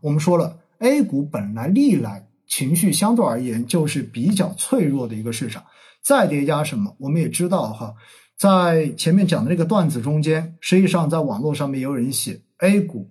[0.00, 5.64] 我们说了，A 股本来历来情绪相对而言就是比较脆弱的一个市场，
[6.02, 7.94] 再叠加什么，我们也知道哈，
[8.36, 13.10] 在前面讲的那个段子中间，实际上在网络上面也有人写 A 股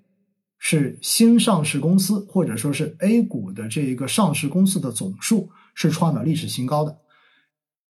[0.57, 6.97] 是新上市公司，或者说是 A 股的这一个上市公司的总数是创了历史新高的。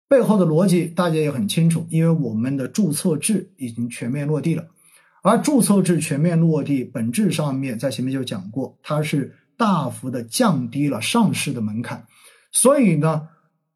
[0.09, 4.67] 背后的逻辑大家也很清楚，因为我们的注册制已经全面落地了，
[5.27, 12.05] 而注册制全面落地，本质上面在前面就讲过，它是大幅的降低了上市的门槛，
[12.51, 13.27] 所以呢，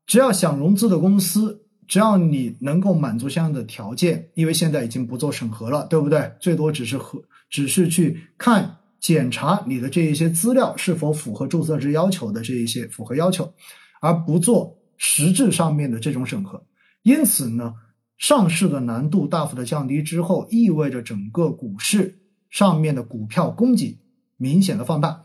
[0.07, 6.31] 只要想融资的公司，只要你能够满足相应的条件，因为现在已经不做审核了，对不对？
[6.39, 13.53] 最多只是和只是去看检查你的这一些资料是否符合注册制要求的这一些符合要求，
[14.01, 14.77] 而不做。
[15.03, 16.63] 实质上面的这种审核，
[17.01, 17.73] 因此呢，
[18.21, 22.19] 上市的难度大幅的降低之后，意味着整个股市
[22.51, 23.97] 上面的股票供给
[24.37, 25.23] 明显的放大，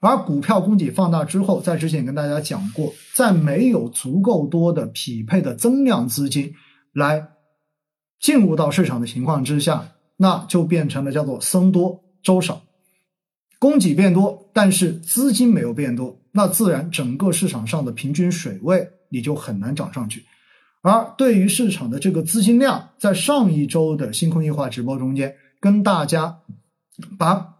[0.00, 6.54] 而股票供给放大之后，在之前跟大家讲过，在没有足够多的匹配的增量资金
[6.94, 7.28] 来
[8.18, 12.62] 进入到市场的情况之下，那就变成了叫做僧多粥少，
[13.58, 18.88] 供给变多，但是资金没有变多，那自然整个市场上的平均水位。
[19.10, 20.22] 你就很难涨上去，
[20.82, 26.38] 而对于市场的这个资金量，在上一周的星空异化直播中间，跟大家
[27.18, 27.54] 把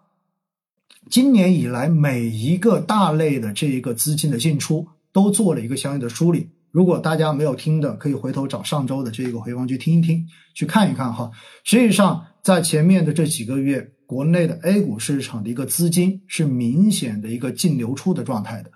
[1.11, 6.51] 今年以来每一个大类的这一个资金的进出都做了一个相应的梳理。
[6.71, 11.31] 如果大家没有听的，可以回头找上周的这个回放去听一听，去看一看哈。
[11.65, 18.71] 实际上，在前面的这几个月，国内的 A 股市场的一个资金是明显的一个净流出的状态的。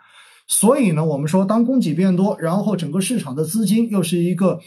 [0.55, 4.61] 所以呢，我们说，当供给变多，然后整个市场的资金又是一个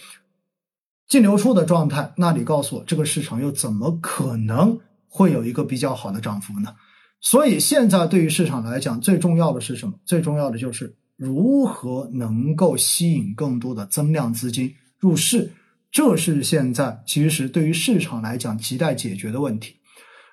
[1.08, 6.74] 净流出的状态，那你告诉我，这个市场又怎么可能会有一个比较好的涨幅呢？
[7.22, 9.94] 所以现在对于市场来讲，最重要的是什么？
[10.06, 15.52] 最重要的就是如何能够吸引更多的增量资金入市，
[15.92, 19.76] 这是现在其实对于市场来讲亟待解决的问题。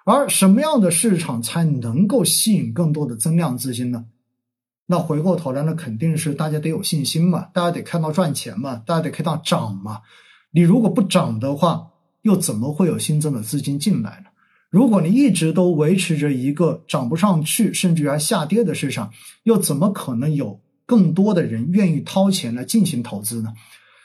[0.07, 4.07] 而什么样的市场才能够吸引更多的增量资金呢？
[4.93, 10.03] 那回过头来，那肯定是大家得有信心嘛，大家得看到赚钱嘛，大家得看到涨嘛。
[10.51, 14.27] 你如果不涨的话，又怎么会有新增的资金进来呢？
[14.69, 19.11] 如果你一直都维持着一个涨不上去，甚至于还下跌的市场，
[19.45, 23.55] 又怎么可能有更多的人愿意掏钱来进行投资呢？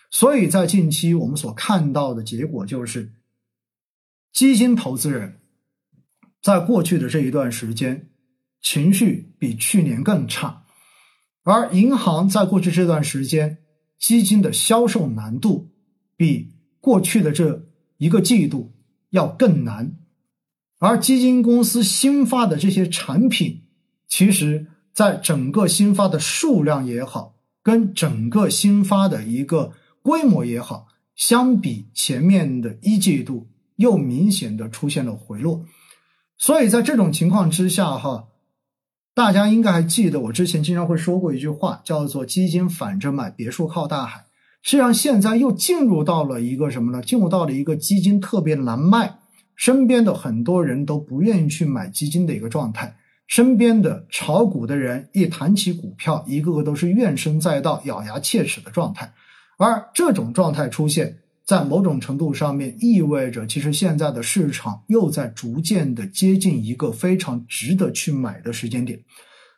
[0.09, 3.11] 所以在近期我们所看到的结果就是，
[4.31, 5.41] 基金投资人
[6.41, 8.07] 在过去的这一段时间
[8.61, 10.63] 情绪比去年更差。
[11.49, 13.59] 而银行在过去这段时间，
[13.97, 15.69] 基金的销售难度
[16.17, 17.63] 比过去的这
[17.95, 18.73] 一个季度
[19.11, 19.93] 要更难，
[20.77, 23.61] 而基金公司新发的这些产品，
[24.09, 29.71] 其实在整个新发的数量也好，跟整个新发的一个
[30.01, 33.47] 规模也好，相比前面的一季度
[33.77, 35.63] 又明显的出现了回落，
[36.37, 38.27] 所以在这种情况之下，哈。
[39.17, 44.25] 大家应该还记得，我之前经常会说过一句话，叫做“基金反着买，别墅靠大海”。
[44.61, 47.01] 实际上，现在又进入到了一个什么呢？
[47.01, 49.17] 进入到了一个基金特别难卖，
[49.55, 52.95] 身边的很多人都不愿意去买基金的一个状态。
[53.25, 59.11] 身边的炒股的人一谈起股票，一个个都是怨声载道、咬牙切齿的状态。
[59.57, 61.17] 而这种状态出现。
[61.47, 68.99] 在某种程度上面，意味着其实现在的市场又在逐渐的接近一个非常值得去买的时间点。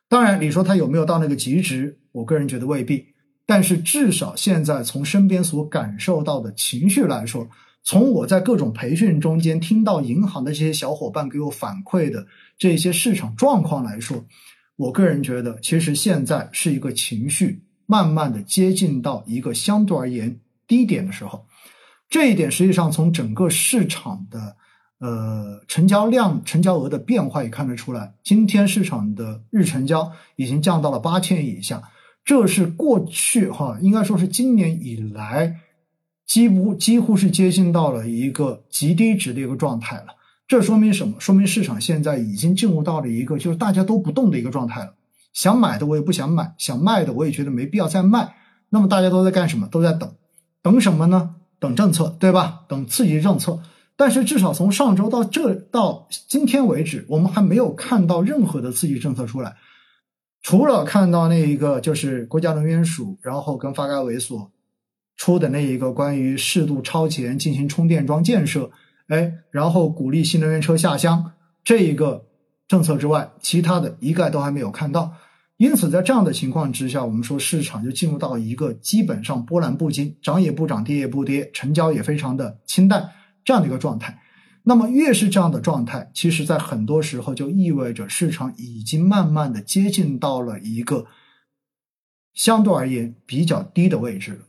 [0.08, 1.98] 当然，你说它有没有到那个极值？
[2.12, 3.08] 我个人觉得未必。
[3.48, 7.50] 但是至少现在从身边所感受到的情绪来说，
[7.84, 14.24] 从我在各种培训中间听到银行的这些小伙伴给我反馈的这些市场状况来说，
[14.76, 21.48] 我个人觉得其实现在是一个情绪慢慢的接近到一个相对而言低点的时候。
[22.10, 24.56] 这一点实际上从整个市场的
[25.00, 28.16] 呃成交量、成交额的变化也看得出来。
[28.24, 31.84] 今天市场的日成交已经降到了八千亿以下，
[32.26, 35.58] 这是过去哈应该说是今年以来
[36.26, 40.16] 几乎几乎是接近到了一个极低值的一个状态了。
[40.48, 41.14] 这说明什么？
[41.20, 44.96] 说明市场现在已经进入到了一个就是大家都不动的一个状态了。
[45.32, 48.36] 想买的我也不想买，想卖的我也觉得没必要再卖。
[48.70, 49.68] 那么大家都在干什么？
[49.68, 50.12] 都在等，
[50.64, 51.36] 等什么呢？
[51.60, 52.62] 等政策，对吧？
[52.68, 53.60] 等刺激政策，
[53.98, 59.58] 但是至少从上周到这到今天为止，我们还没有看到任何的刺激政策出来，
[60.42, 64.52] 除了看到那一个就是国家能源署，然后跟发改委所
[65.18, 68.72] 出的那一个关于适度超前进行充电桩建设，
[69.10, 71.34] 哎，然后鼓励新能源车下乡
[71.64, 72.26] 这一个
[72.68, 75.14] 政策之外，其他的一概都还没有看到。
[75.60, 83.10] 因此，在这样的情况之下，我们说市场就进入到一个基本上波澜不惊，涨也不涨，跌也不跌，成交也非常的清淡
[83.44, 84.18] 这样的一个状态。
[84.64, 91.06] 那么，越是这样的状态，其实在很多时候就意味着市场已经慢慢的接近到了一个
[92.34, 94.40] 相对而言比较低的位置了。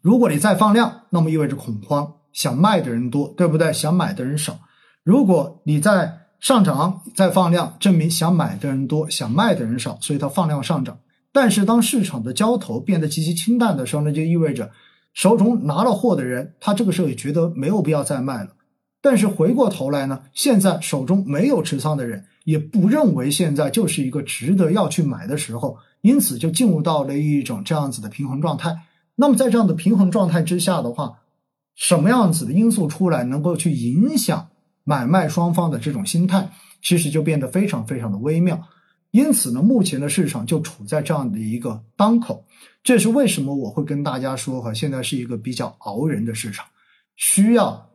[0.00, 3.72] 如果你再放量，那么意味着恐慌，想卖的人多，对不对？
[3.72, 4.58] 想买的人少。
[5.04, 10.98] 如果你在上涨再放量，证明想买的人多，想卖的人少，所以它放量上涨。
[11.32, 14.70] 但是当市场的交投变得极其清淡的时候那，就意味着
[15.12, 18.50] 手中拿了货的人，他这个时候也觉得没有必要再卖了。
[19.02, 28.76] 但是回过头来呢，现在手中没有持仓的人，也不认为现在就是一个值得要去买的时候，因此就进入到了一种这样子的平衡状态。
[29.16, 31.18] 那么在这样的平衡状态之下的话，
[31.74, 34.49] 什么样子的因素出来能够去影响？
[34.84, 36.50] 买卖双方的这种心态，
[36.82, 38.60] 其实就变得非常非常的微妙。
[39.10, 42.44] 因此呢，目前的市场就处在这样的一个当口。
[42.82, 46.66] 这是为什么我会跟大家说哈，现在是一个比较熬人的市场，
[47.16, 47.90] 需要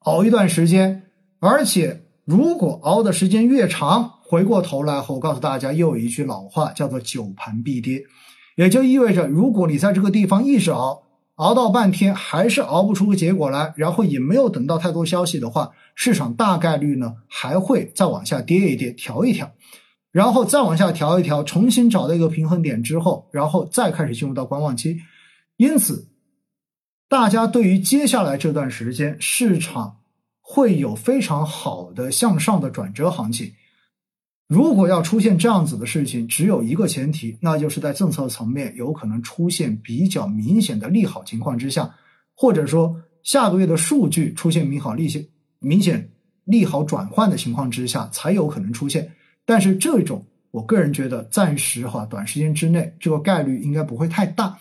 [0.00, 1.02] 熬一段时间。
[1.40, 8.02] 而且，如果熬的时间越长，回过头来后，我告诉大家，又有一句老话叫做“久盘必跌”，
[8.56, 11.03] 也就意味着，如果你在这个地方一直熬。
[11.36, 19.52] 熬到半天还是熬不出个结果来，然后也没有等到太多消息的话，市场大概率呢还会再往下跌一跌，调一调，
[20.12, 24.98] 然后再往下调一调，重新找到一个平衡点之后，然后再开始进入到观望期。
[25.56, 26.08] 因此，
[27.08, 29.96] 大家对于接下来这段时间市场
[30.40, 33.52] 会有非常好的向上的转折行情。
[34.46, 41.94] 如果要出现这样子的事情，只有一个前提，那就是在政策层面有可能出现比较明显的利好情况之下，
[42.36, 45.30] 或者说下个月的数据出现明好利息
[45.60, 46.10] 明显
[46.44, 49.12] 利好转换的情况之下，才有可能出现。
[49.46, 54.58] 但是这种，我个人觉得暂时哈，短时间之内这个概率应该不会太大。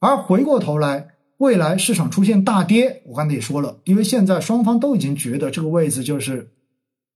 [0.00, 6.50] 而回过头来，未来市场出现大跌，我刚才也说了，因为现在双方都已经觉得这个位置就是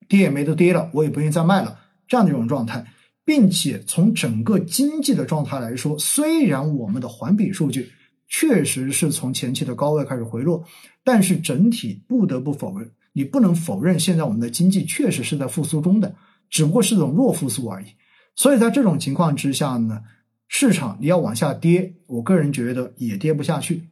[0.08, 1.78] 跌也没得跌了，我也不愿意再卖了。
[2.06, 2.84] 这样的一种状态，
[3.24, 7.90] 并且从整个经济的状态来说，虽然我们的环比数据
[8.28, 10.64] 确实是从前期的高位开始回落，
[11.04, 16.14] 但是整体不得不否认，你不能否认现在我们的经济确实是在复苏中的，
[16.50, 17.86] 只不过是种弱复苏而已。
[18.34, 20.02] 所以在这种情况之下呢，
[20.48, 23.88] 市场你要往下跌，我个人觉得也跌不下去。